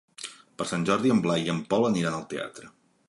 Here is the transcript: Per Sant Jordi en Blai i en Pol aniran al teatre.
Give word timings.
Per 0.61 0.65
Sant 0.69 0.87
Jordi 0.89 1.13
en 1.15 1.21
Blai 1.27 1.45
i 1.49 1.51
en 1.55 1.59
Pol 1.75 1.87
aniran 1.91 2.17
al 2.21 2.29
teatre. 2.33 2.73